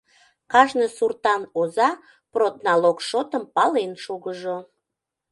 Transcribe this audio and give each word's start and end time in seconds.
Кажне 0.51 0.87
суртан 0.97 1.41
оза 1.59 1.89
продналог 2.33 2.97
шотым 3.09 3.43
пален 3.55 3.91
шогыжо. 4.03 4.57